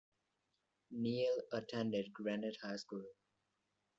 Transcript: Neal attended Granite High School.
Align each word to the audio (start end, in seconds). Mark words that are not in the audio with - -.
Neal 0.89 1.43
attended 1.51 2.11
Granite 2.11 2.57
High 2.63 2.77
School. 2.77 3.05